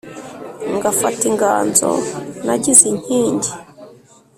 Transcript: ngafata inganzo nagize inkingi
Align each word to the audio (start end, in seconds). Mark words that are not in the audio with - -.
ngafata 0.75 1.23
inganzo 1.31 1.89
nagize 2.45 2.83
inkingi 2.93 3.51